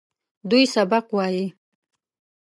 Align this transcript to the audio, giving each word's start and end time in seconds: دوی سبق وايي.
دوی 0.49 0.63
سبق 0.75 1.05
وايي. 1.17 1.45